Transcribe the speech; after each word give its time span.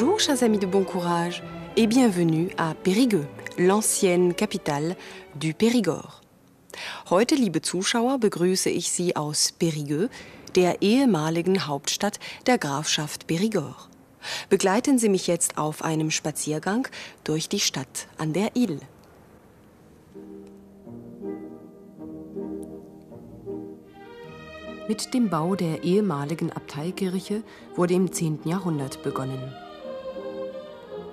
Bonjour, 0.00 0.18
chers 0.18 0.42
amis 0.42 0.58
de 0.58 0.64
bon 0.64 0.82
courage, 0.82 1.42
et 1.76 1.86
bienvenue 1.86 2.48
à 2.56 2.72
Périgueux, 2.72 3.26
l'ancienne 3.58 4.32
capitale 4.32 4.96
du 5.34 5.52
Périgord. 5.52 6.22
Heute, 7.10 7.34
liebe 7.34 7.60
Zuschauer, 7.60 8.16
begrüße 8.18 8.70
ich 8.70 8.90
Sie 8.90 9.14
aus 9.14 9.52
Périgueux, 9.52 10.08
der 10.54 10.80
ehemaligen 10.80 11.66
Hauptstadt 11.66 12.18
der 12.46 12.56
Grafschaft 12.56 13.26
Périgord. 13.28 13.90
Begleiten 14.48 14.98
Sie 14.98 15.10
mich 15.10 15.26
jetzt 15.26 15.58
auf 15.58 15.84
einem 15.84 16.10
Spaziergang 16.10 16.88
durch 17.22 17.50
die 17.50 17.60
Stadt 17.60 18.06
an 18.16 18.32
der 18.32 18.56
Ile. 18.56 18.80
Mit 24.88 25.12
dem 25.12 25.28
Bau 25.28 25.56
der 25.56 25.84
ehemaligen 25.84 26.50
Abteikirche 26.50 27.42
wurde 27.76 27.92
im 27.92 28.10
10. 28.10 28.40
Jahrhundert 28.46 29.02
begonnen. 29.02 29.52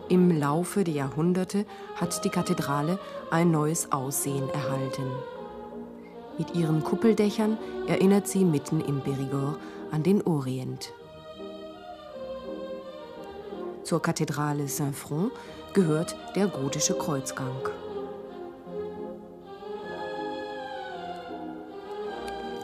Im 0.09 0.39
Laufe 0.39 0.85
der 0.85 0.93
Jahrhunderte 0.93 1.65
hat 1.95 2.23
die 2.23 2.29
Kathedrale 2.29 2.97
ein 3.29 3.51
neues 3.51 3.91
Aussehen 3.91 4.49
erhalten. 4.49 5.03
Mit 6.37 6.55
ihren 6.55 6.81
Kuppeldächern 6.83 7.57
erinnert 7.87 8.27
sie 8.27 8.45
mitten 8.45 8.79
im 8.79 9.01
Périgord 9.01 9.57
an 9.91 10.03
den 10.03 10.21
Orient. 10.25 10.93
Zur 13.83 14.01
Kathedrale 14.01 14.67
Saint-Front 14.67 15.31
gehört 15.73 16.15
der 16.35 16.47
gotische 16.47 16.97
Kreuzgang. 16.97 17.69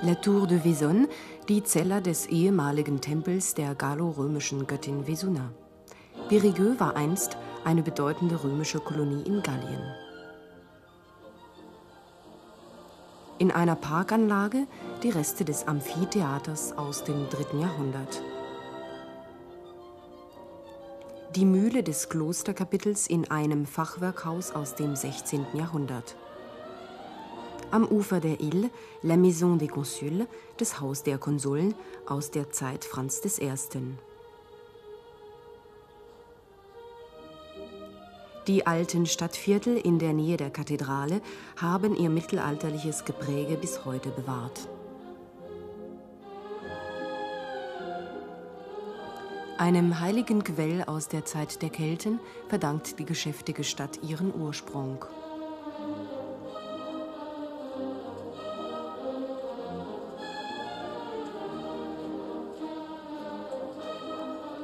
La 0.02 0.16
Tour 0.16 0.48
de 0.48 0.64
Vesone, 0.64 1.08
die 1.50 1.64
Zeller 1.64 2.02
des 2.02 2.28
ehemaligen 2.28 3.02
Tempels 3.02 3.54
der 3.54 3.74
gallorömischen 3.76 4.68
Göttin 4.68 5.08
Vesuna. 5.08 5.52
Périgueux 6.30 6.80
war 6.80 6.96
einst 6.96 7.38
eine 7.66 7.84
bedeutende 7.84 8.44
römische 8.44 8.80
Kolonie 8.80 9.24
in 9.24 9.42
Gallien. 9.42 9.82
In 13.40 13.52
einer 13.52 13.76
Parkanlage 13.76 14.68
die 15.02 15.10
Reste 15.10 15.44
des 15.44 15.68
Amphitheaters 15.68 16.78
aus 16.78 17.04
dem 17.04 17.28
3. 17.30 17.60
Jahrhundert. 17.60 18.22
Die 21.36 21.46
Mühle 21.46 21.82
des 21.82 22.10
Klosterkapitels 22.10 23.08
in 23.08 23.32
einem 23.32 23.66
Fachwerkhaus 23.66 24.52
aus 24.52 24.76
dem 24.76 24.96
16. 24.96 25.48
Jahrhundert. 25.54 26.16
Am 27.72 27.86
Ufer 27.88 28.20
der 28.20 28.40
Ile 28.40 28.70
La 29.02 29.18
Maison 29.18 29.58
des 29.58 29.70
Consuls, 29.70 30.28
das 30.58 30.80
Haus 30.80 31.02
der 31.02 31.18
Konsuln 31.18 31.74
aus 32.06 32.30
der 32.30 32.52
Zeit 32.52 32.86
Franz 32.86 33.20
I. 33.42 33.52
Die 38.48 38.68
alten 38.68 39.06
Stadtviertel 39.06 39.78
in 39.78 40.00
der 40.00 40.12
Nähe 40.12 40.36
der 40.36 40.50
Kathedrale 40.50 41.22
haben 41.56 41.96
ihr 41.96 42.10
mittelalterliches 42.10 43.06
Gepräge 43.06 43.56
bis 43.56 43.86
heute 43.86 44.10
bewahrt. 44.10 44.68
Einem 49.58 50.02
heiligen 50.02 50.44
Quell 50.44 50.84
aus 50.84 51.08
der 51.08 51.24
Zeit 51.24 51.62
der 51.62 51.70
Kelten 51.70 52.20
verdankt 52.50 53.00
die 53.00 53.06
geschäftige 53.06 53.64
Stadt 53.64 54.00
ihren 54.04 54.34
Ursprung. 54.36 55.06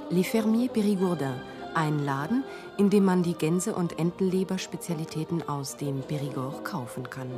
Les 0.09 0.27
Fermiers 0.27 0.69
Périgourdins, 0.73 1.39
ein 1.73 2.03
Laden, 2.03 2.43
in 2.77 2.89
dem 2.89 3.05
man 3.05 3.23
die 3.23 3.33
Gänse- 3.33 3.75
und 3.75 3.99
Entenleber-Spezialitäten 3.99 5.47
aus 5.47 5.77
dem 5.77 6.01
Périgord 6.01 6.63
kaufen 6.63 7.09
kann. 7.09 7.31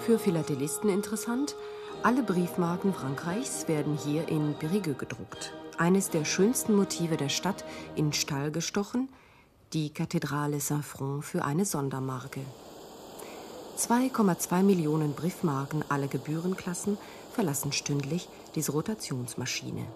Für 0.00 0.18
Philatelisten 0.18 0.88
interessant, 0.88 1.54
alle 2.02 2.22
Briefmarken 2.22 2.94
Frankreichs 2.94 3.68
werden 3.68 3.96
hier 3.96 4.28
in 4.28 4.54
Périgueux 4.54 4.96
gedruckt. 4.96 5.52
Eines 5.76 6.10
der 6.10 6.24
schönsten 6.24 6.74
Motive 6.74 7.16
der 7.16 7.28
Stadt 7.28 7.64
in 7.94 8.12
Stall 8.12 8.50
gestochen, 8.50 9.08
die 9.72 9.90
Kathedrale 9.90 10.60
Saint-Front 10.60 11.24
für 11.24 11.44
eine 11.44 11.64
Sondermarke. 11.64 12.40
2,2 13.76 14.62
Millionen 14.62 15.14
Briefmarken 15.14 15.84
aller 15.88 16.08
Gebührenklassen 16.08 16.98
verlassen 17.40 17.72
stündlich 17.72 18.28
diese 18.54 18.72
Rotationsmaschine. 18.72 19.86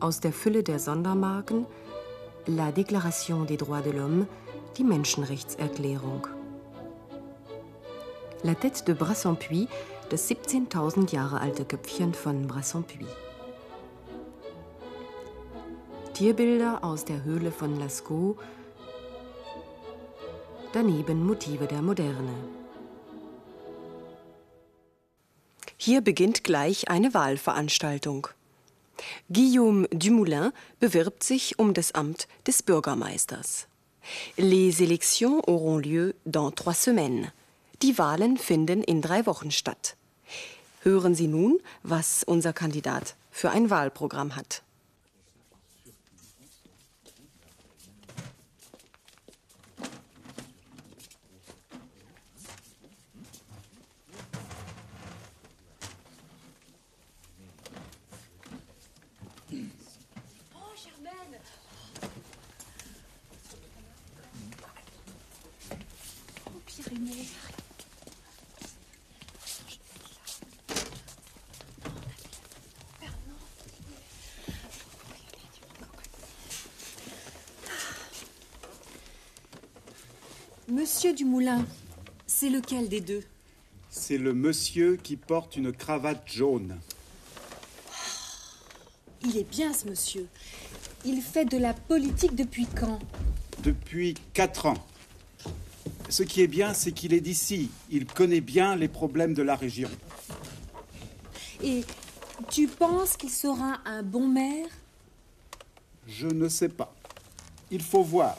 Aus 0.00 0.18
der 0.18 0.32
Fülle 0.32 0.64
der 0.64 0.80
Sondermarken 0.80 1.66
La 2.46 2.72
Déclaration 2.72 3.46
des 3.46 3.58
droits 3.58 3.84
de 3.84 3.92
l'homme, 3.92 4.26
die 4.76 4.82
Menschenrechtserklärung. 4.82 6.26
La 8.42 8.54
Tête 8.54 8.84
de 8.84 8.94
Brassempui, 8.94 9.68
das 10.10 10.28
17.000 10.28 11.12
Jahre 11.12 11.40
alte 11.40 11.64
Köpfchen 11.64 12.12
von 12.12 12.48
Brassempui. 12.48 13.06
Tierbilder 16.14 16.82
aus 16.82 17.04
der 17.04 17.22
Höhle 17.22 17.52
von 17.52 17.78
Lascaux, 17.78 18.36
daneben 20.72 21.24
Motive 21.26 21.66
der 21.66 21.82
Moderne. 21.82 22.34
Hier 25.76 26.00
beginnt 26.00 26.44
gleich 26.44 26.88
eine 26.88 27.12
Wahlveranstaltung. 27.12 28.28
Guillaume 29.32 29.88
Dumoulin 29.88 30.52
bewirbt 30.78 31.24
sich 31.24 31.58
um 31.58 31.74
das 31.74 31.92
Amt 31.92 32.28
des 32.46 32.62
Bürgermeisters. 32.62 33.66
Les 34.36 34.80
élections 34.80 35.42
auront 35.46 35.78
lieu 35.78 36.14
dans 36.24 36.54
trois 36.54 36.74
semaines. 36.74 37.32
Die 37.82 37.98
Wahlen 37.98 38.36
finden 38.36 38.82
in 38.82 39.02
drei 39.02 39.26
Wochen 39.26 39.50
statt. 39.50 39.96
Hören 40.82 41.14
Sie 41.14 41.26
nun, 41.26 41.60
was 41.82 42.24
unser 42.24 42.52
Kandidat 42.52 43.16
für 43.30 43.50
ein 43.50 43.70
Wahlprogramm 43.70 44.36
hat. 44.36 44.62
Monsieur 80.68 81.12
Dumoulin, 81.12 81.66
c'est 82.26 82.48
lequel 82.48 82.88
des 82.88 83.00
deux? 83.00 83.24
C'est 83.90 84.16
le 84.16 84.32
monsieur 84.32 84.96
qui 84.96 85.16
porte 85.16 85.56
une 85.56 85.72
cravate 85.72 86.22
jaune. 86.26 86.78
Il 89.24 89.36
est 89.36 89.48
bien 89.48 89.72
ce 89.72 89.88
monsieur. 89.88 90.28
Il 91.04 91.20
fait 91.20 91.44
de 91.44 91.58
la 91.58 91.74
politique 91.74 92.36
depuis 92.36 92.66
quand? 92.66 93.00
Depuis 93.64 94.14
quatre 94.34 94.66
ans. 94.66 94.86
Ce 96.08 96.22
qui 96.22 96.42
est 96.42 96.48
bien, 96.48 96.74
c'est 96.74 96.92
qu'il 96.92 97.12
est 97.12 97.20
d'ici. 97.20 97.70
Il 97.90 98.06
connaît 98.06 98.40
bien 98.40 98.76
les 98.76 98.88
problèmes 98.88 99.34
de 99.34 99.42
la 99.42 99.56
région. 99.56 99.90
Et 101.62 101.84
tu 102.50 102.68
penses 102.68 103.16
qu'il 103.16 103.30
sera 103.30 103.80
un 103.84 104.04
bon 104.04 104.28
maire? 104.28 104.68
Je 106.06 106.28
ne 106.28 106.48
sais 106.48 106.68
pas. 106.68 106.94
Il 107.72 107.82
faut 107.82 108.04
voir. 108.04 108.36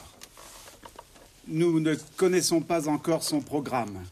Nous 1.46 1.78
ne 1.80 1.94
connaissons 2.16 2.60
pas 2.62 2.88
encore 2.88 3.22
son 3.22 3.40
programme. 3.40 4.02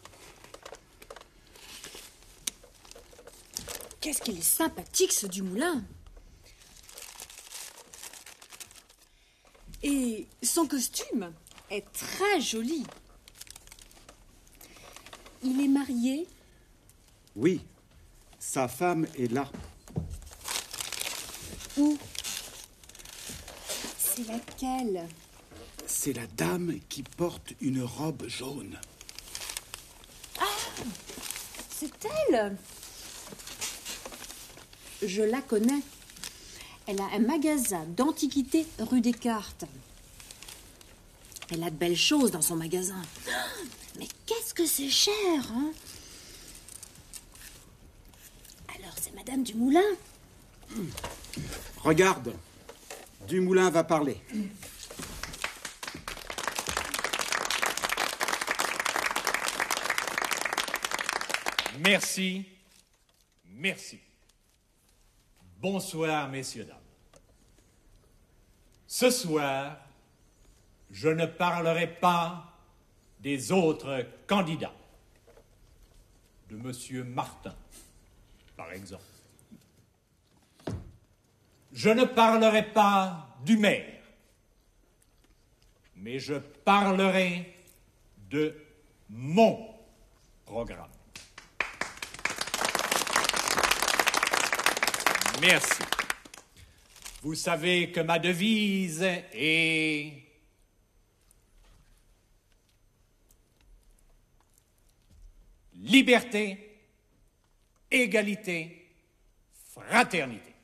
Qu'est-ce 4.01 4.21
qu'il 4.21 4.37
est 4.39 4.43
sympathique 4.43 5.13
ce 5.13 5.27
Dumoulin 5.27 5.83
Et 9.83 10.27
son 10.43 10.67
costume 10.67 11.33
est 11.71 11.91
très 11.93 12.41
joli. 12.41 12.85
Il 15.43 15.61
est 15.61 15.69
marié 15.69 16.29
Oui, 17.35 17.63
sa 18.39 18.69
femme 18.69 19.07
est 19.19 19.33
là. 19.33 19.51
Où? 21.79 21.97
C'est 23.99 24.27
laquelle? 24.29 25.09
C'est 25.87 26.13
la 26.13 26.27
dame 26.27 26.79
qui 26.89 27.03
porte 27.03 27.53
une 27.61 27.83
robe 27.83 28.27
jaune. 28.29 28.79
C'est 31.71 31.93
elle 32.29 32.57
Je 35.03 35.23
la 35.23 35.41
connais. 35.43 35.83
Elle 36.87 37.01
a 37.01 37.09
un 37.15 37.21
magasin 37.21 37.85
d'antiquités 37.97 38.67
rue 38.79 39.01
Descartes. 39.01 39.65
Elle 41.51 41.63
a 41.63 41.71
de 41.71 41.77
belles 41.77 41.97
choses 41.97 42.31
dans 42.31 42.43
son 42.43 42.57
magasin. 42.57 43.03
Mais 43.99 44.09
qu'est-ce 44.27 44.55
que 44.55 44.67
c'est 44.67 44.89
cher, 44.89 45.15
hein? 45.53 45.73
Alors 48.75 48.95
c'est 49.01 49.15
Madame 49.15 49.43
Dumoulin 49.43 49.81
Regarde, 51.85 52.33
Dumoulin 53.29 53.71
va 53.71 53.85
parler. 53.85 54.17
Merci, 61.85 62.47
merci. 63.45 63.99
Bonsoir, 65.59 66.29
messieurs, 66.29 66.65
dames. 66.65 66.77
Ce 68.87 69.11
soir, 69.11 69.79
je 70.93 71.09
ne 71.09 71.27
parlerai 71.27 71.89
pas 71.89 72.53
des 73.19 73.51
autres 73.51 74.07
candidats, 74.29 74.75
de 76.49 76.57
Monsieur 76.57 77.03
Martin, 77.03 77.57
par 78.57 78.71
exemple. 78.73 79.03
Je 81.73 81.91
ne 81.91 82.05
parlerai 82.05 82.73
pas 82.73 83.37
du 83.45 83.57
maire, 83.57 84.05
mais 85.97 86.21
je 86.21 86.35
parlerai 86.35 87.57
de 88.31 88.55
mon 89.09 89.75
programme. 90.45 90.91
Merci. 95.43 95.83
Vous 97.21 97.35
savez 97.35 97.91
que 97.91 97.99
ma 97.99 98.21
devise 98.21 99.03
est 99.03 100.13
liberté, 105.83 106.79
égalité, 107.91 108.89
fraternité. 109.75 110.55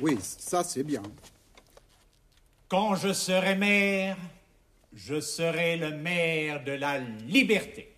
Oui, 0.00 0.18
ça 0.20 0.64
c'est 0.64 0.82
bien. 0.82 1.04
Quand 2.66 2.96
je 2.96 3.12
serai 3.12 3.54
maire, 3.54 4.16
je 4.92 5.20
serai 5.20 5.76
le 5.76 5.92
maire 5.92 6.64
de 6.64 6.72
la 6.72 6.98
liberté. 6.98 7.95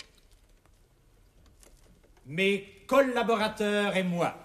Mes 2.29 2.85
collaborateurs 2.87 3.97
et 3.97 4.03
moi, 4.03 4.39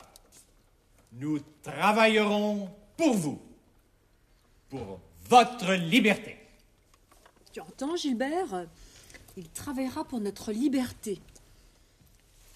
nous 1.11 1.39
travaillerons 1.61 2.69
pour 2.95 3.13
vous, 3.13 3.41
pour 4.69 5.01
votre 5.27 5.73
liberté. 5.73 6.37
Tu 7.51 7.59
entends, 7.59 7.97
Gilbert? 7.97 8.67
Il 9.35 9.49
travaillera 9.49 10.05
pour 10.05 10.21
notre 10.21 10.53
liberté. 10.53 11.19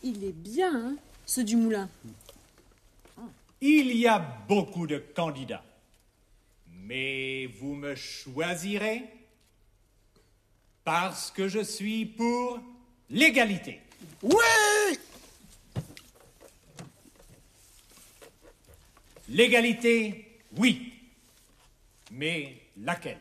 Il 0.01 0.23
est 0.23 0.31
bien, 0.31 0.73
hein, 0.73 0.95
ce 1.25 1.41
du 1.41 1.57
moulin. 1.57 1.89
Il 3.59 3.97
y 3.97 4.07
a 4.07 4.19
beaucoup 4.47 4.87
de 4.87 4.97
candidats, 4.97 5.65
mais 6.71 7.47
vous 7.59 7.73
me 7.73 7.95
choisirez 7.95 9.03
parce 10.85 11.31
que 11.31 11.49
je 11.49 11.59
suis 11.59 12.05
pour 12.05 12.59
l'égalité. 13.09 13.81
Oui 14.23 14.97
L'égalité, 19.29 20.41
oui, 20.55 20.93
mais 22.11 22.61
laquelle? 22.77 23.19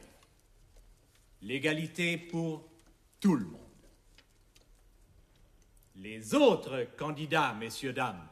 L'égalité 1.43 2.17
pour 2.17 2.65
tout 3.21 3.35
le 3.35 3.45
monde. 3.45 3.61
Les 5.97 6.35
autres 6.35 6.87
candidats, 6.97 7.55
messieurs, 7.55 7.93
dames, 7.93 8.27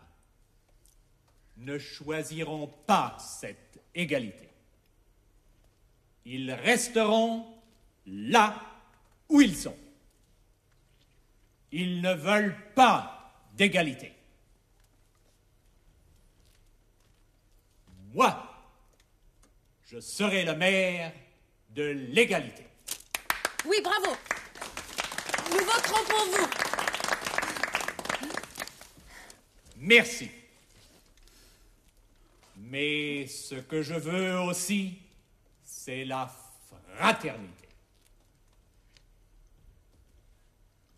ne 1.57 1.79
choisiront 1.79 2.69
pas 2.87 3.17
cette 3.19 3.81
égalité. 3.95 4.49
Ils 6.27 6.53
resteront 6.53 7.47
là 8.07 8.61
où 9.29 9.41
ils 9.41 9.57
sont. 9.57 9.77
Ils 11.73 12.01
ne 12.01 12.15
veulent 12.15 12.57
pas 12.75 13.33
d'égalité. 13.55 14.13
Moi, 18.15 18.33
je 19.87 19.99
serai 19.99 20.45
le 20.45 20.55
maire 20.55 21.13
de 21.71 21.83
l'égalité. 21.83 22.65
Oui, 23.65 23.77
bravo 23.83 24.17
Nous 25.51 25.59
voterons 25.59 26.05
pour 26.09 26.25
vous 26.27 26.49
Merci. 29.79 30.31
Mais 32.57 33.27
ce 33.27 33.57
que 33.57 33.83
je 33.83 33.95
veux 33.95 34.39
aussi, 34.39 34.97
c'est 35.65 36.05
la 36.05 36.33
fraternité. 36.97 37.69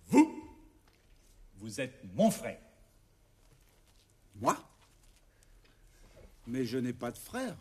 Vous, 0.09 0.51
vous 1.57 1.81
êtes 1.81 1.99
mon 2.15 2.31
frère. 2.31 2.61
Moi 4.35 4.55
Mais 6.47 6.65
je 6.65 6.79
n'ai 6.79 6.93
pas 6.93 7.11
de 7.11 7.19
frère. 7.19 7.57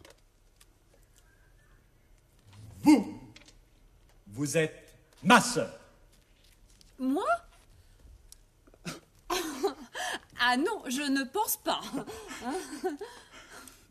Vous, 2.84 3.20
vous 4.28 4.58
êtes 4.58 4.94
ma 5.24 5.42
sœur. 5.42 5.80
Moi? 7.00 7.26
Ah 10.40 10.58
non, 10.58 10.84
je 10.88 11.02
ne 11.02 11.24
pense 11.24 11.58
pas. 11.58 11.82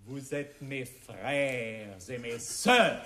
Vous 0.07 0.35
êtes 0.35 0.61
mes 0.61 0.85
frères 0.85 1.97
et 2.09 2.19
mes 2.19 2.39
sœurs. 2.39 3.03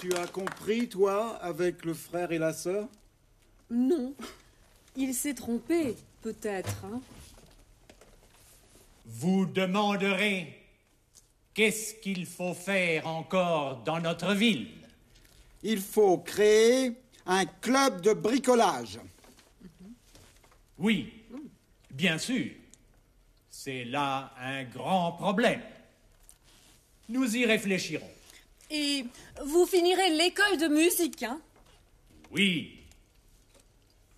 Tu 0.00 0.12
as 0.14 0.26
compris, 0.26 0.88
toi, 0.88 1.36
avec 1.36 1.84
le 1.84 1.94
frère 1.94 2.32
et 2.32 2.38
la 2.38 2.52
sœur? 2.52 2.88
Non. 3.70 4.14
Il 4.96 5.14
s'est 5.14 5.34
trompé, 5.34 5.96
peut-être. 6.20 6.84
hein. 6.84 7.00
Vous 9.06 9.46
demanderez 9.46 10.58
qu'est-ce 11.54 11.94
qu'il 11.94 12.26
faut 12.26 12.54
faire 12.54 13.06
encore 13.06 13.82
dans 13.84 14.00
notre 14.00 14.34
ville? 14.34 14.68
Il 15.62 15.80
faut 15.80 16.18
créer 16.18 16.92
un 17.26 17.46
club 17.46 18.00
de 18.02 18.12
bricolage. 18.12 18.98
Oui, 20.78 21.12
bien 21.90 22.18
sûr. 22.18 22.50
C'est 23.50 23.84
là 23.84 24.32
un 24.38 24.64
grand 24.64 25.12
problème. 25.12 25.62
Nous 27.08 27.36
y 27.36 27.44
réfléchirons. 27.46 28.10
Et 28.70 29.04
vous 29.44 29.66
finirez 29.66 30.10
l'école 30.16 30.58
de 30.58 30.68
musique, 30.68 31.22
hein? 31.22 31.40
Oui. 32.30 32.81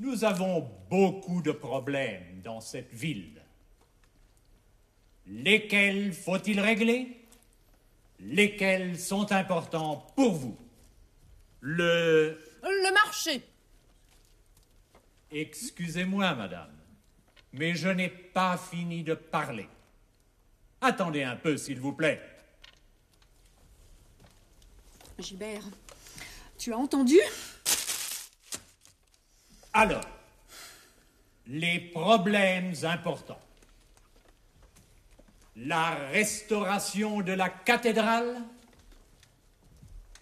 Nous 0.01 0.25
avons 0.25 0.69
beaucoup 0.91 1.41
de 1.41 1.53
problèmes 1.53 2.41
dans 2.43 2.61
cette 2.61 2.93
ville. 2.93 3.41
Lesquels 5.27 6.13
faut-il 6.13 6.61
régler? 6.61 7.27
Lesquels 8.19 8.99
sont 8.99 9.31
importants 9.33 10.07
pour 10.17 10.33
vous? 10.33 10.59
Le... 11.61 12.39
Le 12.63 12.93
marché. 12.93 13.43
Excusez-moi, 15.31 16.35
madame, 16.35 16.75
mais 17.53 17.75
je 17.75 17.89
n'ai 17.89 18.09
pas 18.09 18.57
fini 18.57 19.03
de 19.03 19.15
parler. 19.15 19.69
Attendez 20.81 21.23
un 21.23 21.37
peu, 21.37 21.57
s'il 21.57 21.81
vous 21.81 21.93
plaît. 21.93 22.21
Gilbert, 25.19 25.65
tu 26.59 26.73
as 26.73 26.77
entendu? 26.77 27.19
Alors, 29.77 30.05
les 31.49 31.81
problèmes 31.81 32.75
importants. 32.85 33.41
La 35.57 35.97
restauration 36.13 37.23
de 37.23 37.33
la 37.33 37.49
cathédrale, 37.49 38.41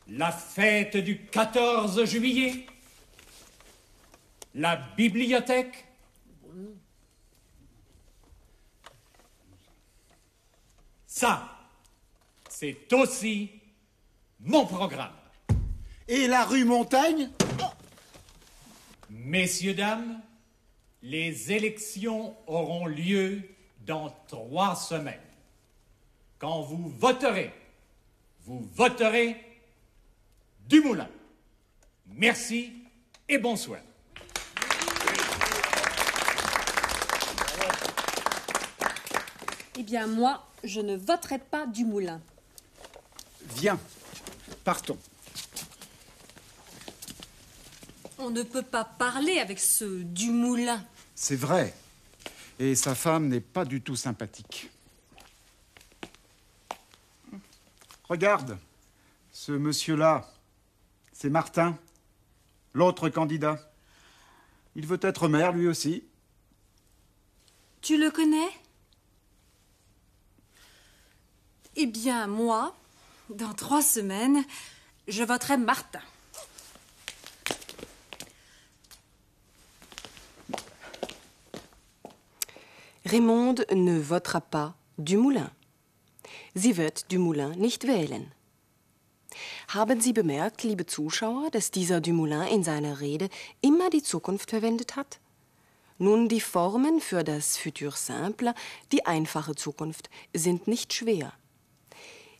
la 0.08 0.32
fête 0.32 0.96
du 0.96 1.26
14 1.26 2.04
juillet, 2.06 2.66
la 4.54 4.76
bibliothèque. 4.76 5.84
Ça, 11.06 11.58
c'est 12.48 12.90
aussi 12.94 13.50
mon 14.40 14.64
programme. 14.64 15.12
Et 16.08 16.26
la 16.26 16.46
rue 16.46 16.64
Montaigne? 16.64 17.30
Messieurs, 19.14 19.74
dames, 19.74 20.22
les 21.02 21.52
élections 21.52 22.34
auront 22.46 22.86
lieu 22.86 23.42
dans 23.84 24.08
trois 24.26 24.74
semaines. 24.74 25.20
Quand 26.38 26.62
vous 26.62 26.88
voterez, 26.88 27.52
vous 28.46 28.66
voterez 28.74 29.36
Dumoulin. 30.66 31.08
Merci 32.06 32.72
et 33.28 33.36
bonsoir. 33.36 33.80
Eh 39.78 39.82
bien, 39.82 40.06
moi, 40.06 40.42
je 40.64 40.80
ne 40.80 40.96
voterai 40.96 41.38
pas 41.38 41.66
du 41.66 41.84
moulin. 41.84 42.18
Viens, 43.56 43.78
partons. 44.64 44.98
On 48.18 48.30
ne 48.30 48.42
peut 48.42 48.62
pas 48.62 48.84
parler 48.84 49.38
avec 49.38 49.58
ce 49.58 50.02
du 50.02 50.30
moulin. 50.30 50.84
C'est 51.14 51.36
vrai. 51.36 51.74
Et 52.58 52.74
sa 52.74 52.94
femme 52.94 53.28
n'est 53.28 53.40
pas 53.40 53.64
du 53.64 53.80
tout 53.80 53.96
sympathique. 53.96 54.70
Regarde, 58.04 58.58
ce 59.32 59.52
monsieur-là, 59.52 60.30
c'est 61.12 61.30
Martin, 61.30 61.78
l'autre 62.74 63.08
candidat. 63.08 63.58
Il 64.76 64.86
veut 64.86 65.00
être 65.02 65.28
maire 65.28 65.52
lui 65.52 65.66
aussi. 65.66 66.04
Tu 67.80 67.98
le 67.98 68.10
connais? 68.10 68.50
Eh 71.76 71.86
bien, 71.86 72.26
moi, 72.26 72.76
dans 73.30 73.54
trois 73.54 73.82
semaines, 73.82 74.44
je 75.08 75.22
voterai 75.22 75.56
Martin. 75.56 76.02
Raymonde 83.12 83.66
ne 83.74 84.00
votera 84.08 84.40
pas 84.40 84.72
Dumoulin. 84.96 85.50
Sie 86.54 86.78
wird 86.78 87.12
Dumoulin 87.12 87.50
nicht 87.58 87.86
wählen. 87.86 88.32
Haben 89.68 90.00
Sie 90.00 90.14
bemerkt, 90.14 90.62
liebe 90.62 90.86
Zuschauer, 90.86 91.50
dass 91.50 91.70
dieser 91.70 92.00
Dumoulin 92.00 92.46
in 92.48 92.64
seiner 92.64 93.00
Rede 93.00 93.28
immer 93.60 93.90
die 93.90 94.02
Zukunft 94.02 94.48
verwendet 94.48 94.96
hat? 94.96 95.20
Nun, 95.98 96.30
die 96.30 96.40
Formen 96.40 97.02
für 97.02 97.22
das 97.22 97.58
Futur 97.58 97.92
Simple, 97.92 98.54
die 98.92 99.04
einfache 99.04 99.54
Zukunft, 99.54 100.08
sind 100.32 100.66
nicht 100.66 100.94
schwer. 100.94 101.34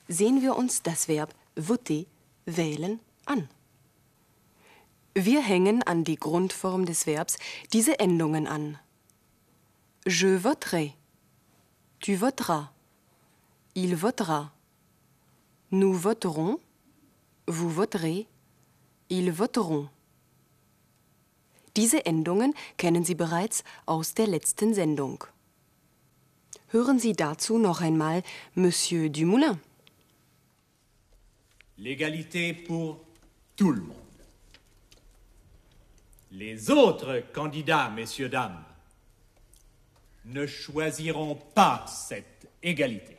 Sehen 0.08 0.40
wir 0.40 0.56
uns 0.56 0.82
das 0.82 1.06
Verb 1.06 1.34
voter, 1.54 2.04
wählen, 2.46 2.98
an. 3.26 3.50
Wir 5.12 5.42
hängen 5.42 5.82
an 5.82 6.04
die 6.04 6.16
Grundform 6.16 6.86
des 6.86 7.06
Verbs 7.06 7.36
diese 7.74 7.98
Endungen 7.98 8.46
an. 8.46 8.78
Je 10.06 10.26
voterai. 10.26 10.96
Tu 12.00 12.16
voteras. 12.16 12.72
Il 13.76 13.94
votera. 13.94 14.52
Nous 15.70 15.94
voterons. 15.94 16.58
Vous 17.46 17.70
voterez. 17.70 18.26
Ils 19.10 19.30
voteront. 19.30 19.88
Diese 21.76 22.04
Endungen 22.04 22.52
kennen 22.76 23.04
Sie 23.04 23.14
bereits 23.14 23.62
aus 23.86 24.14
der 24.14 24.26
letzten 24.26 24.74
Sendung. 24.74 25.24
Hören 26.72 26.98
Sie 26.98 27.12
dazu 27.12 27.58
noch 27.58 27.80
einmal 27.80 28.22
Monsieur 28.54 29.08
Dumoulin. 29.08 29.58
L'égalité 31.78 32.52
pour 32.52 33.00
tout 33.56 33.72
le 33.72 33.82
monde. 33.82 33.96
Les 36.32 36.70
autres 36.70 37.22
candidats, 37.32 37.90
messieurs, 37.90 38.28
dames, 38.28 38.64
ne 40.24 40.46
choisiront 40.46 41.36
pas 41.54 41.84
cette 41.86 42.48
égalité. 42.62 43.16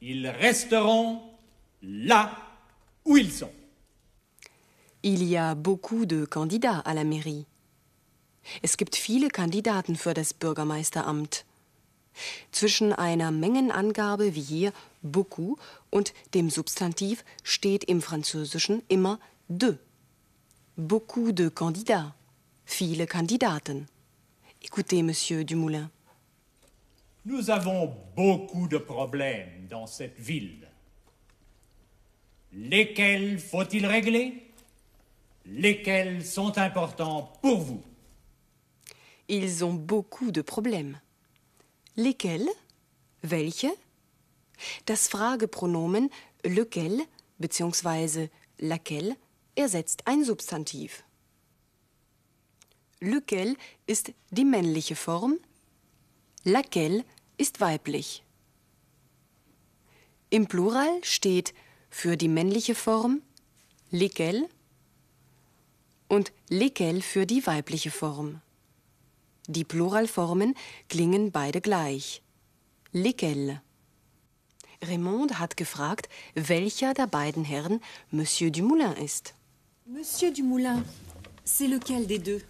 Ils 0.00 0.26
resteront 0.28 1.22
là 1.82 2.36
où 3.04 3.16
ils 3.16 3.32
sont. 3.32 3.52
Il 5.02 5.22
y 5.24 5.36
a 5.36 5.54
beaucoup 5.54 6.04
de 6.06 6.24
Candidats 6.24 6.80
à 6.80 6.94
la 6.94 7.04
Mairie. 7.04 7.46
Es 8.62 8.76
gibt 8.76 8.96
viele 8.96 9.28
Kandidaten 9.28 9.96
für 9.96 10.14
das 10.14 10.34
Bürgermeisteramt. 10.34 11.44
Zwischen 12.52 12.92
einer 12.92 13.30
Mengenangabe 13.30 14.34
wie 14.34 14.42
hier 14.42 14.72
beaucoup 15.02 15.58
und 15.90 16.12
dem 16.34 16.50
Substantiv 16.50 17.24
steht 17.42 17.84
im 17.84 18.02
Französischen 18.02 18.82
immer 18.88 19.18
de. 19.48 19.76
Beaucoup 20.76 21.32
de 21.32 21.50
candidats. 21.50 22.12
Viele 22.64 23.06
Kandidaten. 23.06 23.88
Écoutez, 24.62 25.02
Monsieur 25.02 25.42
Dumoulin. 25.42 25.90
Nous 27.24 27.50
avons 27.50 27.94
beaucoup 28.14 28.68
de 28.68 28.78
problèmes 28.78 29.66
dans 29.68 29.86
cette 29.86 30.18
ville. 30.18 30.68
Lesquels 32.52 33.38
faut-il 33.38 33.86
régler? 33.86 34.52
Lesquels 35.46 36.24
sont 36.24 36.58
importants 36.58 37.32
pour 37.40 37.58
vous? 37.60 37.82
Ils 39.28 39.64
ont 39.64 39.72
beaucoup 39.74 40.30
de 40.30 40.42
Probleme. 40.42 41.00
Lesquels? 41.96 42.48
Welche? 43.22 43.66
Das 44.86 45.08
Fragepronomen 45.08 46.10
lequel 46.44 47.00
bzw. 47.38 48.28
laquelle 48.58 49.16
ersetzt 49.56 50.02
ein 50.06 50.24
Substantiv. 50.24 51.02
Lequel 53.00 53.56
ist 53.86 54.12
die 54.30 54.44
männliche 54.44 54.94
Form, 54.94 55.38
laquelle 56.44 57.02
ist 57.38 57.62
weiblich. 57.62 58.22
Im 60.28 60.46
Plural 60.46 61.02
steht 61.02 61.54
für 61.88 62.18
die 62.18 62.28
männliche 62.28 62.74
Form 62.74 63.22
lesquels 63.90 64.48
und 66.08 66.30
lesquels 66.50 67.06
für 67.06 67.24
die 67.24 67.46
weibliche 67.46 67.90
Form. 67.90 68.42
Die 69.46 69.64
Pluralformen 69.64 70.54
klingen 70.90 71.32
beide 71.32 71.62
gleich. 71.62 72.22
Lesquels. 72.92 73.60
Raymond 74.82 75.38
hat 75.38 75.56
gefragt, 75.56 76.10
welcher 76.34 76.92
der 76.92 77.06
beiden 77.06 77.44
Herren 77.44 77.80
Monsieur 78.10 78.50
Dumoulin 78.50 78.92
ist. 78.92 79.34
Monsieur 79.86 80.30
Dumoulin, 80.32 80.84
c'est 81.44 81.66
lequel 81.66 82.06
des 82.06 82.22
deux 82.22 82.42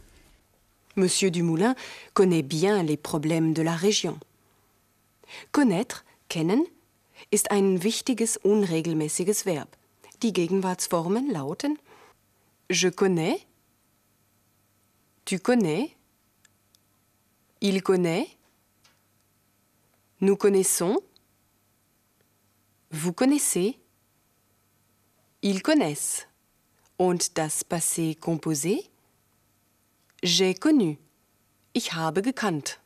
Monsieur 0.97 1.30
Dumoulin 1.30 1.75
connaît 2.14 2.42
bien 2.42 2.82
les 2.82 2.97
Probleme 2.97 3.52
de 3.52 3.62
la 3.62 3.76
Région. 3.76 4.18
Connaître, 5.52 6.04
kennen, 6.28 6.64
ist 7.30 7.50
ein 7.50 7.82
wichtiges 7.82 8.38
unregelmäßiges 8.42 9.47
Verb. 9.47 9.68
Die 10.23 10.32
Gegenwartsformen 10.32 11.30
lauten 11.32 11.76
Je 12.68 12.88
connais, 12.88 13.40
tu 15.25 15.38
connais, 15.38 15.97
il 17.61 17.82
connaît, 17.82 18.28
nous 20.20 20.37
connaissons, 20.37 21.00
vous 22.90 23.12
connaissez, 23.12 23.78
ils 25.42 25.62
connaissent. 25.62 26.26
Und 26.99 27.37
das 27.38 27.64
Passé 27.64 28.14
composé 28.14 28.89
J'ai 30.23 30.53
connu. 30.53 30.99
Ich 31.73 31.95
habe 31.95 32.21
gekannt. 32.21 32.79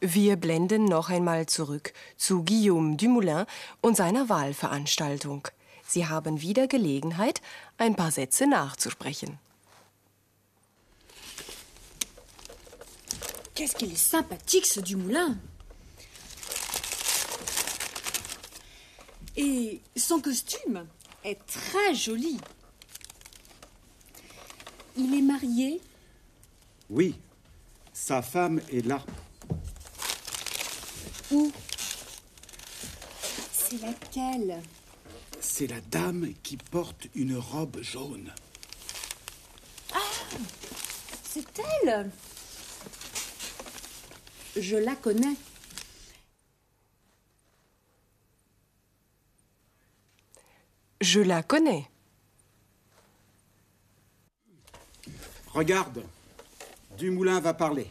Wir 0.00 0.36
blenden 0.36 0.86
noch 0.86 1.10
einmal 1.10 1.44
zurück 1.46 1.92
zu 2.16 2.44
Guillaume 2.44 2.96
Dumoulin 2.96 3.44
und 3.82 3.96
seiner 3.96 4.30
Wahlveranstaltung. 4.30 5.48
Sie 5.86 6.06
haben 6.06 6.40
wieder 6.40 6.66
Gelegenheit, 6.66 7.42
ein 7.76 7.94
paar 7.94 8.10
Sätze 8.10 8.46
nachzusprechen. 8.46 9.38
Qu'est-ce 13.54 13.76
qu'il 13.76 13.92
est 13.92 14.10
sympathique, 14.10 14.64
ce 14.64 14.80
Dumoulin 14.80 15.36
Et 19.36 19.82
son 19.94 20.20
costume 20.20 20.86
est 21.22 21.38
très 21.46 21.94
joli. 21.94 22.38
Il 24.96 25.14
est 25.14 25.22
marié? 25.22 25.80
Oui, 26.90 27.14
sa 27.92 28.20
femme 28.22 28.60
est 28.70 28.84
là. 28.86 29.02
Où? 31.30 31.50
C'est 33.52 33.80
laquelle? 33.80 34.62
C'est 35.40 35.66
la 35.66 35.80
dame 35.80 36.34
qui 36.42 36.56
porte 36.56 37.06
une 37.14 37.36
robe 37.36 37.80
jaune. 37.80 38.32
C'est 41.24 41.46
elle? 41.82 42.10
Je 44.56 44.76
la 44.76 44.94
connais. 44.94 45.36
Je 51.00 51.20
la 51.20 51.42
connais. 51.42 51.88
Regarde, 55.52 56.02
Dumoulin 56.96 57.38
va 57.38 57.52
parler. 57.52 57.86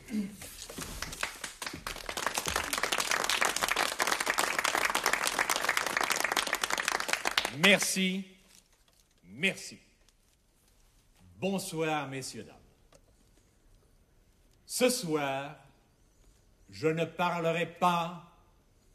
Merci. 7.58 8.26
Merci. 9.26 9.78
Bonsoir, 11.38 12.08
messieurs, 12.08 12.44
dames. 12.44 12.56
Ce 14.66 14.90
soir, 14.90 15.56
je 16.72 16.88
ne 16.88 17.06
parlerai 17.06 17.68
pas 17.68 18.24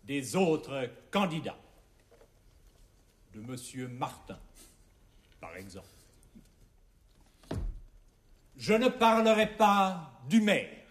des 0.03 0.35
autres 0.35 0.91
candidats, 1.13 1.59
de 3.33 3.41
Monsieur 3.41 3.87
Martin, 3.87 4.41
par 5.41 5.55
exemple. 5.57 5.96
Je 8.57 8.73
ne 8.73 8.89
parlerai 8.89 9.57
pas 9.57 10.21
du 10.29 10.41
maire, 10.41 10.83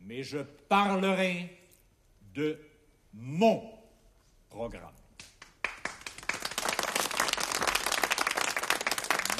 mais 0.00 0.22
je 0.22 0.38
parlerai 0.38 1.58
de 2.34 2.58
mon 3.12 3.70
programme. 4.48 4.92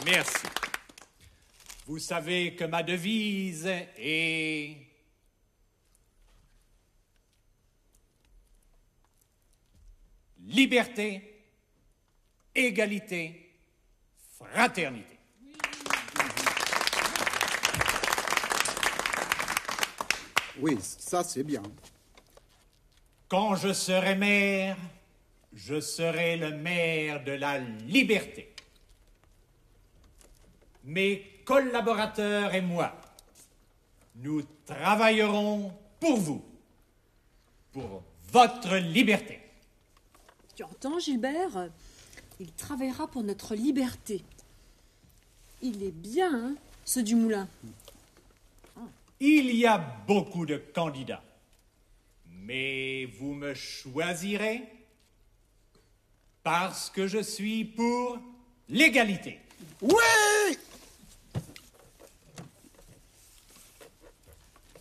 Merci. 0.05 0.47
Vous 1.87 1.99
savez 1.99 2.55
que 2.55 2.65
ma 2.65 2.83
devise 2.83 3.67
est 3.97 4.77
liberté, 10.47 11.45
égalité, 12.55 13.53
fraternité. 14.37 15.16
Oui, 20.61 20.79
ça 20.81 21.23
c'est 21.23 21.43
bien. 21.43 21.63
Quand 23.29 23.57
je 23.57 23.73
serai 23.73 24.15
maire, 24.15 24.77
je 25.53 25.81
serai 25.81 26.37
le 26.37 26.57
maire 26.57 27.25
de 27.25 27.33
la 27.33 27.59
liberté. 27.59 28.55
Mes 30.85 31.43
collaborateurs 31.45 32.55
et 32.55 32.61
moi, 32.61 32.97
nous 34.17 34.43
travaillerons 34.65 35.73
pour 36.01 36.17
vous, 36.17 36.45
pour 37.73 38.03
votre 38.33 38.77
liberté. 38.77 39.41
Tu 40.55 40.63
entends, 40.63 40.99
Gilbert? 40.99 41.69
Il 42.39 42.53
travaillera 42.53 43.07
pour 43.07 43.23
notre 43.23 43.55
liberté. 43.55 44.23
Il 45.63 45.83
est 45.83 45.91
bien, 45.91 46.33
hein, 46.33 46.55
ce 46.85 47.01
du 47.01 47.15
moulin. 47.15 47.49
Il 49.21 49.55
y 49.55 49.67
a 49.67 49.79
beaucoup 49.79 50.45
de 50.45 50.57
candidats, 50.57 51.25
mais 52.27 53.07
vous 53.07 53.33
me 53.33 53.55
choisirez 53.55 54.63
parce 56.43 56.91
que 56.91 57.07
je 57.07 57.19
suis 57.23 57.65
pour 57.65 58.19
l'égalité. 58.69 59.41
Oui 59.81 60.57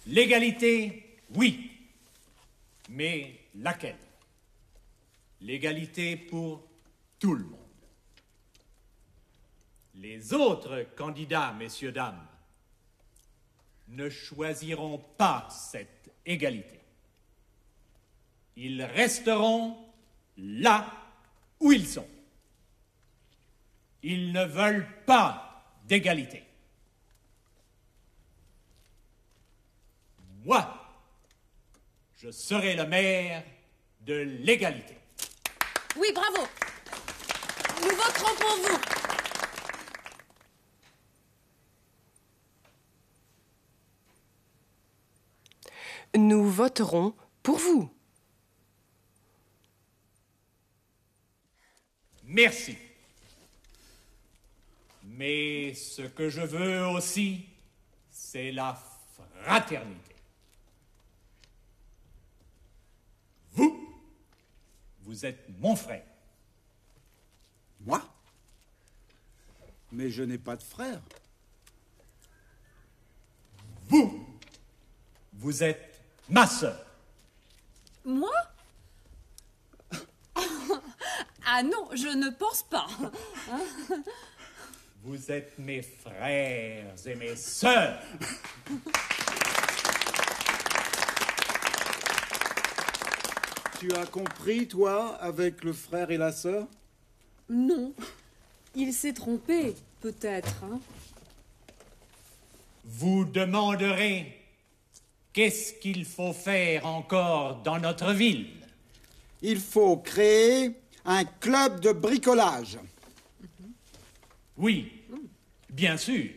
L'égalité, 0.07 1.17
oui, 1.33 1.71
mais 2.89 3.39
laquelle? 3.55 3.97
L'égalité 5.41 6.15
pour 6.15 6.63
tout 7.17 7.33
le 7.33 7.43
monde. 7.43 7.59
Les 9.95 10.33
autres 10.33 10.85
candidats, 10.95 11.53
messieurs, 11.53 11.91
dames, 11.91 12.27
ne 13.87 14.09
choisiront 14.09 14.97
pas 15.17 15.47
cette 15.49 16.11
égalité. 16.25 16.79
Ils 18.57 18.83
resteront 18.83 19.77
là 20.37 20.91
où 21.59 21.71
ils 21.71 21.87
sont. 21.87 22.07
Ils 24.03 24.31
ne 24.31 24.45
veulent 24.45 24.87
pas 25.05 25.63
d'égalité. 25.85 26.43
Moi, 30.43 30.85
je 32.17 32.29
serai 32.29 32.75
le 32.75 32.85
maire 32.85 33.43
de 34.01 34.13
l'égalité. 34.13 34.95
Oui, 35.95 36.07
bravo 36.13 36.47
Nous 37.81 37.95
voterons 37.95 38.35
pour 38.39 38.55
vous 38.57 38.94
Nous 46.17 46.49
voterons 46.49 47.13
pour 47.43 47.57
vous. 47.57 47.91
Merci. 52.23 52.77
Mais 55.03 55.73
ce 55.73 56.01
que 56.03 56.29
je 56.29 56.41
veux 56.41 56.85
aussi, 56.87 57.45
c'est 58.09 58.51
la 58.51 58.81
fraternité. 59.43 60.15
Vous, 63.51 63.95
vous 65.03 65.25
êtes 65.25 65.47
mon 65.59 65.75
frère. 65.75 66.05
Moi? 67.81 68.01
Mais 69.91 70.09
je 70.09 70.23
n'ai 70.23 70.37
pas 70.37 70.55
de 70.55 70.63
frère. 70.63 71.01
Vous, 73.87 74.27
vous 75.33 75.63
êtes 75.63 75.94
ma 76.29 76.47
sœur. 76.47 76.79
Moi? 78.05 78.31
Ah 81.47 81.61
non, 81.61 81.89
je 81.93 82.07
ne 82.07 82.31
pense 82.31 82.63
pas. 82.63 82.87
Vous 85.03 85.31
êtes 85.31 85.57
mes 85.59 85.83
frères 85.83 86.95
et 87.05 87.15
mes 87.15 87.35
sœurs. 87.35 87.99
Tu 93.79 93.91
as 93.93 94.05
compris, 94.05 94.67
toi, 94.67 95.15
avec 95.21 95.63
le 95.63 95.73
frère 95.73 96.09
et 96.11 96.17
la 96.17 96.31
sœur? 96.31 96.67
Non. 97.49 97.93
Il 98.73 98.93
s'est 98.93 99.13
trompé, 99.13 99.75
peut-être. 100.01 100.63
hein. 100.63 100.79
Vous 102.85 103.25
demanderez 103.25 104.41
qu'est-ce 105.35 105.73
qu'il 105.73 106.05
faut 106.05 106.31
faire 106.31 106.85
encore 106.85 107.57
dans 107.57 107.77
notre 107.77 108.13
ville? 108.13 108.47
Il 109.41 109.59
faut 109.59 109.97
créer 109.97 110.71
un 111.03 111.25
club 111.25 111.81
de 111.81 111.91
bricolage. 111.91 112.79
Oui, 114.57 115.03
bien 115.69 115.97
sûr. 115.97 116.31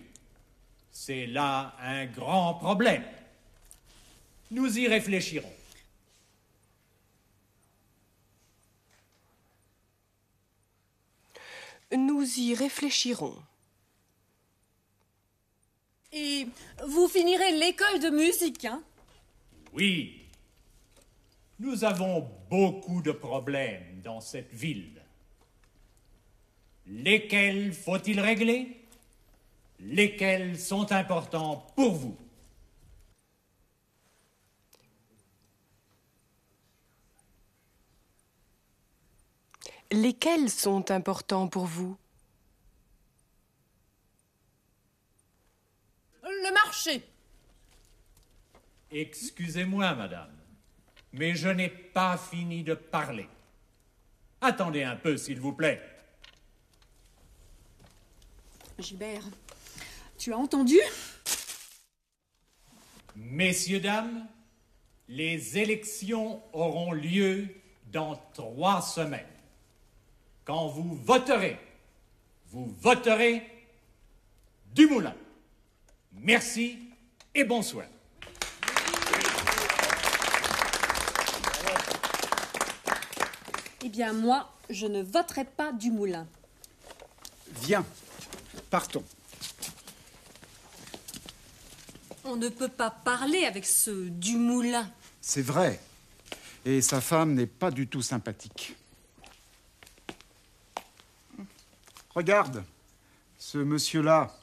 C'est 0.91 1.27
là 1.27 1.77
un 1.81 2.07
grand 2.07 2.55
problème. 2.55 3.05
Nous 4.51 4.79
y 4.79 4.89
réfléchirons. 4.89 5.53
Nous 11.93 12.39
y 12.39 12.55
réfléchirons. 12.55 13.37
Et 16.13 16.49
vous 16.85 17.07
finirez 17.07 17.53
l'école 17.53 18.01
de 18.01 18.11
musique, 18.11 18.65
hein? 18.65 18.83
Oui. 19.79 20.27
Nous 21.61 21.85
avons 21.85 22.29
beaucoup 22.51 23.01
de 23.01 23.12
problèmes 23.12 24.01
dans 24.03 24.21
cette 24.21 24.53
ville. 24.53 25.01
Lesquels 26.88 27.73
faut-il 27.73 28.19
régler? 28.19 28.85
Lesquels 29.79 30.59
sont 30.59 30.91
importants 30.91 31.64
pour 31.77 31.95
vous? 31.95 32.17
Lesquels 39.93 40.51
sont 40.51 40.91
importants 40.91 41.47
pour 41.47 41.67
vous? 41.67 41.97
Le 46.25 46.53
marché. 46.53 47.05
Excusez-moi, 48.90 49.94
madame, 49.94 50.33
mais 51.12 51.35
je 51.35 51.48
n'ai 51.48 51.68
pas 51.68 52.16
fini 52.16 52.62
de 52.62 52.74
parler. 52.74 53.29
Attendez 54.40 54.83
un 54.83 54.96
peu, 54.96 55.16
s'il 55.16 55.40
vous 55.40 55.53
plaît. 55.53 55.83
Gilbert, 58.79 59.24
tu 60.16 60.33
as 60.33 60.38
entendu? 60.38 60.79
Messieurs, 63.16 63.81
dames, 63.81 64.27
les 65.09 65.59
élections 65.59 66.42
auront 66.53 66.92
lieu 66.92 67.48
dans 67.87 68.16
trois 68.35 68.81
semaines. 68.83 69.27
quand 70.44 70.68
vous 70.68 70.94
voterez, 70.94 71.59
vous 72.46 72.74
voterez 72.81 73.42
Dumoulin. 74.72 75.14
Merci 76.12 76.79
et 77.35 77.44
bonsoir. 77.44 77.87
Eh 83.85 83.88
bien, 83.88 84.12
moi, 84.12 84.53
je 84.71 84.87
ne 84.87 85.03
voterai 85.03 85.45
pas 85.45 85.73
Dumoulin. 85.73 86.27
Viens, 87.62 87.85
partons. 88.71 89.05
On 92.25 92.37
ne 92.37 92.49
peut 92.49 92.69
pas 92.69 92.91
parler 92.91 93.45
avec 93.45 93.64
ce 93.64 94.09
Dumoulin. 94.09 94.91
C'est 95.21 95.43
vrai. 95.43 95.81
Et 96.64 96.83
sa 96.83 97.01
femme 97.01 97.35
n'est 97.35 97.47
pas 97.47 97.71
du 97.71 97.87
tout 97.87 98.03
sympathique. 98.03 98.77
Regarde, 102.11 102.64
ce 103.38 103.59
monsieur-là, 103.59 104.37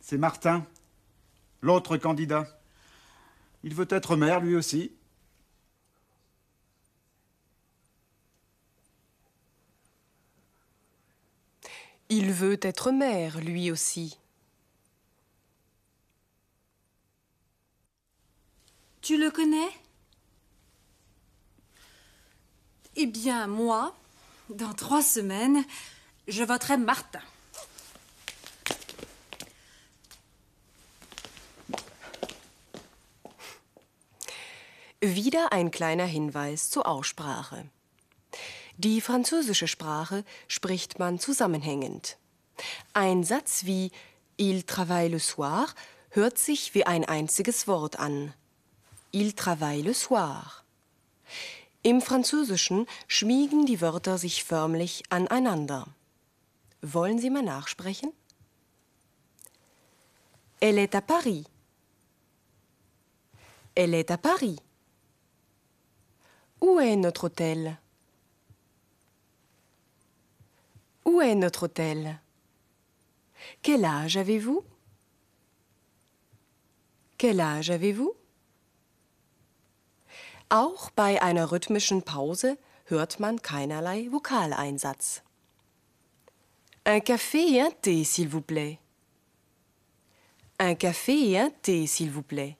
c'est 0.00 0.18
Martin, 0.18 0.66
l'autre 1.62 1.96
candidat. 1.96 2.46
Il 3.64 3.74
veut 3.74 3.88
être 3.90 4.16
maire 4.16 4.40
lui 4.40 4.54
aussi. 4.54 4.92
Il 12.12 12.32
veut 12.32 12.58
être 12.62 12.90
maire, 12.90 13.38
lui 13.38 13.70
aussi. 13.70 14.18
Tu 19.00 19.16
le 19.16 19.30
connais? 19.30 19.70
Eh 22.96 23.06
bien, 23.06 23.46
moi, 23.46 23.94
dans 24.48 24.74
trois 24.74 25.02
semaines, 25.02 25.64
je 26.26 26.42
voterai 26.42 26.76
Martin. 26.78 27.22
Wieder 35.00 35.52
ein 35.52 35.70
kleiner 35.70 36.08
Hinweis 36.08 36.70
zur 36.70 36.86
Aussprache. 36.86 37.64
Die 38.82 39.02
französische 39.02 39.68
Sprache 39.68 40.24
spricht 40.48 40.98
man 40.98 41.18
zusammenhängend. 41.18 42.16
Ein 42.94 43.24
Satz 43.24 43.66
wie 43.66 43.90
Il 44.38 44.62
travaille 44.62 45.10
le 45.10 45.18
soir 45.18 45.66
hört 46.08 46.38
sich 46.38 46.72
wie 46.72 46.86
ein 46.86 47.04
einziges 47.04 47.68
Wort 47.68 47.98
an. 47.98 48.32
Il 49.10 49.34
travaille 49.34 49.82
le 49.82 49.92
soir. 49.92 50.64
Im 51.82 52.00
Französischen 52.00 52.86
schmiegen 53.06 53.66
die 53.66 53.82
Wörter 53.82 54.16
sich 54.16 54.44
förmlich 54.44 55.02
aneinander. 55.10 55.86
Wollen 56.80 57.18
Sie 57.18 57.28
mal 57.28 57.42
nachsprechen? 57.42 58.14
Elle 60.58 60.78
est 60.78 60.94
à 60.94 61.02
Paris. 61.02 61.44
Elle 63.74 63.92
est 63.92 64.10
à 64.10 64.16
Paris. 64.16 64.58
Où 66.62 66.80
est 66.80 66.96
notre 66.96 67.24
hôtel 67.24 67.76
Où 71.10 71.20
est 71.20 71.34
notre 71.34 71.64
hôtel? 71.64 72.20
Quel 73.62 73.84
âge 73.84 74.16
avez-vous? 74.16 74.62
Quel 77.18 77.40
âge 77.40 77.70
avez-vous? 77.70 78.14
Auch 80.50 80.90
bei 80.94 81.20
einer 81.20 81.50
rhythmischen 81.50 82.02
Pause 82.02 82.56
hört 82.90 83.18
man 83.18 83.42
keinerlei 83.42 84.08
Vokaleinsatz. 84.08 85.22
Un 86.86 87.00
café 87.00 87.54
et 87.54 87.60
un 87.60 87.72
thé, 87.72 88.04
s'il 88.04 88.28
vous 88.28 88.40
plaît. 88.40 88.78
Un 90.60 90.76
café 90.76 91.30
et 91.30 91.40
un 91.40 91.50
thé, 91.50 91.88
s'il 91.88 92.12
vous 92.12 92.22
plaît. 92.22 92.56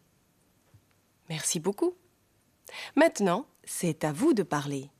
Merci 1.29 1.61
beaucoup. 1.61 1.95
Maintenant, 2.97 3.47
c'est 3.65 4.03
à 4.03 4.13
vous 4.13 4.33
de 4.33 4.43
parler. 4.43 4.91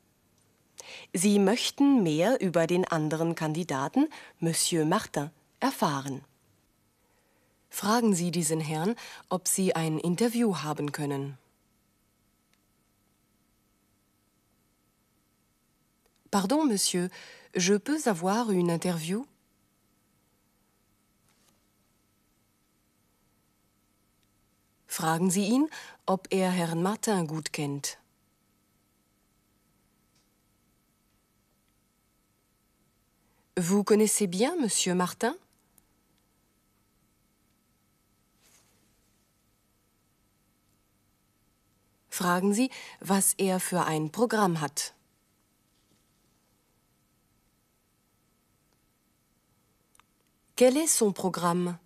Sie 1.13 1.39
möchten 1.39 2.03
mehr 2.03 2.41
über 2.41 2.67
den 2.67 2.85
anderen 2.87 3.35
Kandidaten, 3.35 4.09
Monsieur 4.39 4.85
Martin, 4.85 5.31
erfahren. 5.61 6.23
Fragen 7.69 8.15
Sie 8.15 8.31
diesen 8.31 8.61
Herrn, 8.61 8.97
ob 9.29 9.47
Sie 9.47 9.75
ein 9.75 9.99
Interview 9.99 10.57
haben 10.57 10.93
können. 10.93 11.39
Pardon, 16.31 16.67
monsieur, 16.67 17.11
je 17.55 17.79
peux 17.79 18.07
avoir 18.07 18.51
une 18.51 18.71
interview 18.71 19.25
Fragen 24.87 25.31
Sie 25.31 25.47
ihn, 25.47 25.69
ob 26.05 26.27
er 26.31 26.51
Herrn 26.51 26.83
Martin 26.83 27.27
gut 27.27 27.53
kennt. 27.53 27.99
Vous 33.63 33.85
connaissez 33.85 34.27
bien 34.27 34.57
Monsieur 34.57 34.95
Martin 34.95 35.37
Fragen 42.09 42.55
Sie, 42.55 42.71
was 43.01 43.35
er 43.37 43.61
für 43.61 43.85
ein 43.85 44.11
Programm 44.11 44.63
hat. 44.63 44.95
Quel 50.57 50.79
est 50.79 50.97
son 50.97 51.13
programme 51.13 51.79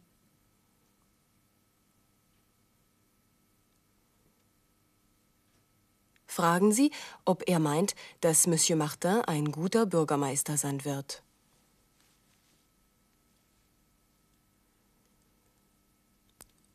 Fragen 6.28 6.70
Sie, 6.70 6.92
ob 7.24 7.42
er 7.48 7.58
meint, 7.58 7.96
dass 8.20 8.46
Monsieur 8.46 8.76
Martin 8.76 9.22
ein 9.22 9.50
guter 9.50 9.86
Bürgermeister 9.86 10.56
sein 10.56 10.84
wird. 10.84 11.24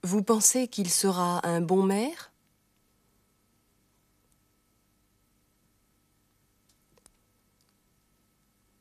Vous 0.01 0.23
pensez 0.23 0.67
qu'il 0.69 0.89
sera 0.89 1.45
un 1.45 1.61
bon 1.61 1.83
maire? 1.83 2.31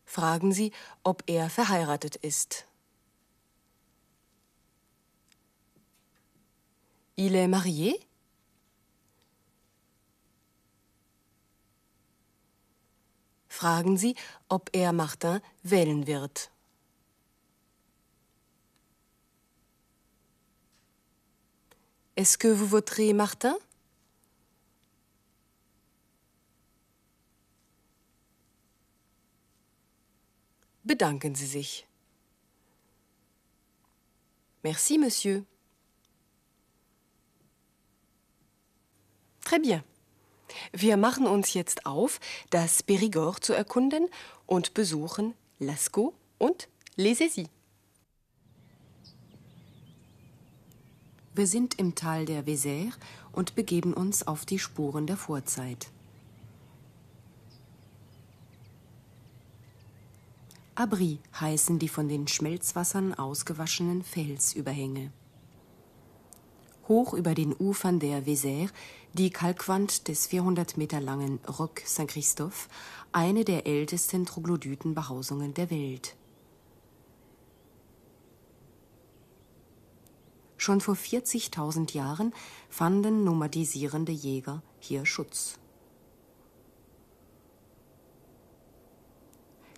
Fragen 0.05 0.53
Sie, 0.53 0.73
ob 1.05 1.23
er 1.27 1.49
verheiratet 1.51 2.17
ist. 2.23 2.67
Il 7.17 7.35
est 7.35 7.49
marié? 7.49 7.99
Fragen 13.49 13.97
Sie, 13.97 14.15
ob 14.49 14.71
er 14.73 14.93
Martin 14.93 15.41
wählen 15.65 16.07
wird. 16.07 16.51
Est-ce 22.19 22.37
que 22.37 22.49
vous 22.49 22.67
voterez 22.67 23.13
Martin 23.13 23.57
Bedanken 30.83 31.37
Sie 31.37 31.47
sich. 31.47 31.87
Merci, 34.65 34.99
Monsieur. 34.99 35.45
Très 39.45 39.61
bien. 39.61 39.85
Wir 40.73 40.97
machen 40.97 41.29
uns 41.29 41.55
jetzt 41.55 41.87
auf, 41.87 42.19
das 42.51 42.83
Périgord 42.83 43.45
zu 43.45 43.53
erkunden 43.53 44.09
und 44.47 44.75
besuchen 44.75 45.35
Lascaux 45.61 46.15
und 46.39 46.69
Les 46.97 47.21
Aisies. 47.21 47.47
Wir 51.39 51.47
sind 51.47 51.79
im 51.79 51.95
Tal 51.95 52.25
der 52.25 52.47
Vézère 52.47 52.91
und 53.31 53.55
begeben 53.55 53.95
uns 53.95 54.27
auf 54.27 54.45
die 54.45 54.59
Spuren 54.59 55.07
der 55.07 55.17
Vorzeit. 55.17 55.93
Abri 60.75 61.21
heißen 61.39 61.79
die 61.79 61.87
von 61.87 62.09
den 62.09 62.27
Schmelzwassern 62.27 63.15
ausgewaschenen 63.15 64.03
Felsüberhänge. 64.03 65.13
Hoch 66.89 67.15
über 67.15 67.37
den 67.37 67.55
Ufern 67.57 68.01
der 68.01 68.27
Vézère 68.27 68.71
die 69.13 69.31
Kalkwand 69.31 70.09
des 70.09 70.27
400 70.27 70.77
Meter 70.77 71.01
langen 71.01 71.39
Roc 71.47 71.83
Saint-Christophe, 71.85 72.69
eine 73.13 73.45
der 73.45 73.65
ältesten 73.65 74.27
Troglodytenbehausungen 74.27 75.55
der 75.55 75.71
Welt. 75.71 76.18
Schon 80.59 80.81
vor 80.81 80.97
40.000 80.97 81.95
Jahren 81.95 82.35
fanden 82.69 83.25
nomadisierende 83.25 84.13
Jäger 84.13 84.63
hier 84.81 85.07
Schutz. 85.07 85.59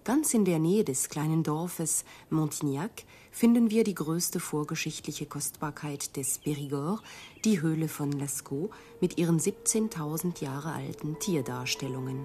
Ganz 0.04 0.32
in 0.32 0.46
der 0.46 0.58
Nähe 0.58 0.82
des 0.82 1.10
kleinen 1.10 1.42
Dorfes 1.42 2.04
Montignac 2.30 3.04
finden 3.30 3.70
wir 3.70 3.84
die 3.84 3.94
größte 3.94 4.40
vorgeschichtliche 4.40 5.26
Kostbarkeit 5.26 6.16
des 6.16 6.42
Périgord, 6.42 7.00
die 7.44 7.60
Höhle 7.60 7.86
von 7.86 8.10
Lascaux 8.10 8.74
mit 9.02 9.18
ihren 9.18 9.38
17.000 9.38 10.42
Jahre 10.42 10.72
alten 10.72 11.18
Tierdarstellungen. 11.18 12.24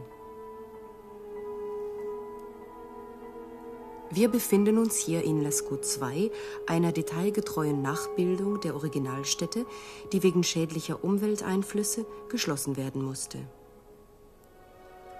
Wir 4.11 4.29
befinden 4.29 4.77
uns 4.77 4.97
hier 4.97 5.23
in 5.23 5.41
Lascaux 5.41 5.99
II, 5.99 6.31
einer 6.67 6.91
detailgetreuen 6.91 7.81
Nachbildung 7.81 8.61
der 8.61 8.75
Originalstätte, 8.75 9.65
die 10.13 10.21
wegen 10.21 10.43
schädlicher 10.43 11.03
Umwelteinflüsse 11.03 12.05
geschlossen 12.29 12.77
werden 12.77 13.03
musste. 13.03 13.39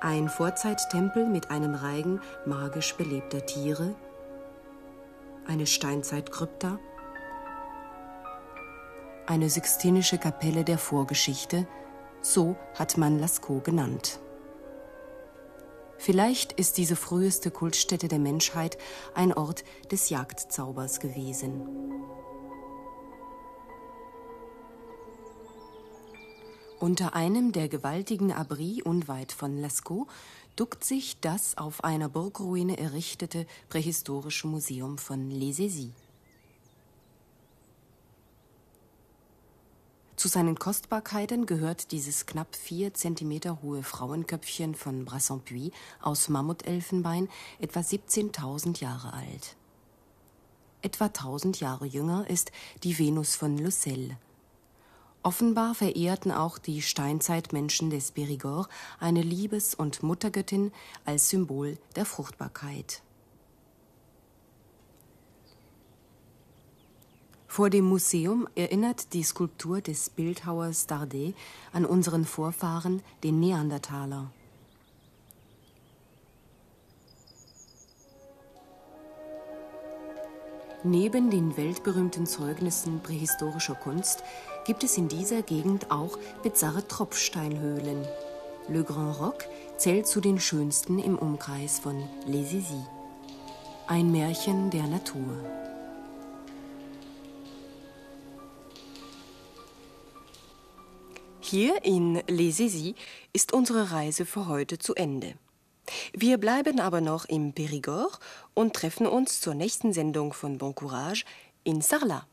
Ein 0.01 0.29
Vorzeittempel 0.29 1.25
mit 1.25 1.49
einem 1.49 1.73
Reigen 1.73 2.21
magisch 2.45 2.95
belebter 2.95 3.45
Tiere, 3.45 3.95
eine 5.47 5.65
Steinzeitkrypta, 5.65 6.79
eine 9.25 9.49
sixtinische 9.49 10.19
Kapelle 10.19 10.63
der 10.63 10.77
Vorgeschichte, 10.77 11.67
so 12.21 12.55
hat 12.75 12.97
man 12.97 13.19
Lascaux 13.19 13.63
genannt. 13.63 14.19
Vielleicht 15.97 16.53
ist 16.53 16.77
diese 16.77 16.95
früheste 16.95 17.51
Kultstätte 17.51 18.07
der 18.07 18.19
Menschheit 18.19 18.77
ein 19.13 19.33
Ort 19.33 19.63
des 19.91 20.09
Jagdzaubers 20.09 20.99
gewesen. 20.99 21.61
Unter 26.79 27.15
einem 27.15 27.51
der 27.51 27.69
gewaltigen 27.69 28.31
Abris 28.31 28.81
unweit 28.83 29.31
von 29.31 29.59
Lascaux 29.59 30.11
duckt 30.55 30.83
sich 30.83 31.19
das 31.19 31.57
auf 31.57 31.83
einer 31.83 32.09
Burgruine 32.09 32.77
errichtete 32.77 33.47
prähistorische 33.69 34.47
Museum 34.47 34.97
von 34.97 35.31
Les 35.31 35.57
Saisies. 35.57 36.04
Zu 40.25 40.29
seinen 40.29 40.57
Kostbarkeiten 40.57 41.45
gehört 41.45 41.91
dieses 41.91 42.25
knapp 42.25 42.55
vier 42.55 42.95
Zentimeter 42.95 43.61
hohe 43.61 43.83
Frauenköpfchen 43.83 44.73
von 44.73 45.05
Brassempui 45.05 45.71
aus 46.01 46.29
Mammutelfenbein, 46.29 47.29
etwa 47.59 47.81
17.000 47.81 48.81
Jahre 48.81 49.13
alt. 49.13 49.55
Etwa 50.81 51.05
1000 51.05 51.59
Jahre 51.59 51.85
jünger 51.85 52.27
ist 52.27 52.51
die 52.81 52.97
Venus 52.97 53.35
von 53.35 53.59
Lucelle. 53.59 54.17
Offenbar 55.21 55.75
verehrten 55.75 56.31
auch 56.31 56.57
die 56.57 56.81
Steinzeitmenschen 56.81 57.91
des 57.91 58.15
Périgord 58.15 58.67
eine 58.99 59.21
Liebes- 59.21 59.75
und 59.75 60.01
Muttergöttin 60.01 60.71
als 61.05 61.29
Symbol 61.29 61.77
der 61.95 62.05
Fruchtbarkeit. 62.07 63.03
Vor 67.55 67.69
dem 67.69 67.85
Museum 67.85 68.49
erinnert 68.55 69.13
die 69.13 69.23
Skulptur 69.23 69.79
des 69.79 70.09
Bildhauers 70.09 70.87
Dardet 70.87 71.35
an 71.71 71.85
unseren 71.85 72.25
Vorfahren, 72.25 73.01
den 73.23 73.39
Neandertaler. 73.39 74.29
Neben 80.83 81.29
den 81.29 81.55
weltberühmten 81.55 82.25
Zeugnissen 82.25 82.99
prähistorischer 82.99 83.75
Kunst 83.75 84.21
gibt 84.65 84.83
es 84.83 84.97
in 84.97 85.07
dieser 85.07 85.41
Gegend 85.41 85.91
auch 85.91 86.19
bizarre 86.43 86.85
Tropfsteinhöhlen. 86.85 88.05
Le 88.67 88.83
Grand 88.83 89.17
Roc 89.17 89.45
zählt 89.77 90.07
zu 90.07 90.19
den 90.19 90.41
schönsten 90.41 90.99
im 90.99 91.17
Umkreis 91.17 91.79
von 91.79 92.03
Les 92.27 92.51
Isis. 92.51 92.83
Ein 93.87 94.11
Märchen 94.11 94.71
der 94.71 94.87
Natur. 94.87 95.74
Hier 101.47 101.85
in 101.85 102.23
Les 102.27 102.59
Isis 102.59 102.95
ist 103.31 103.53
unsere 103.53 103.91
Reise 103.91 104.25
für 104.25 104.47
heute 104.47 104.79
zu 104.79 104.95
Ende. 104.95 105.35
Wir 106.11 106.39
bleiben 106.39 106.79
aber 106.79 107.01
noch 107.01 107.25
im 107.25 107.53
Périgord 107.53 108.19
und 108.55 108.73
treffen 108.73 109.05
uns 109.05 109.41
zur 109.41 109.53
nächsten 109.53 109.93
Sendung 109.93 110.33
von 110.33 110.57
Bon 110.57 110.73
Courage 110.73 111.23
in 111.63 111.81
Sarlat. 111.81 112.25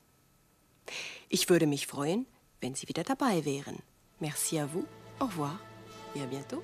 Ich 1.28 1.50
würde 1.50 1.66
mich 1.66 1.86
freuen, 1.86 2.24
wenn 2.62 2.74
Sie 2.74 2.88
wieder 2.88 3.04
dabei 3.04 3.44
wären. 3.44 3.82
Merci 4.18 4.58
à 4.58 4.64
vous, 4.64 4.86
au 5.20 5.26
revoir 5.26 5.58
et 6.14 6.22
à 6.22 6.26
bientôt. 6.26 6.62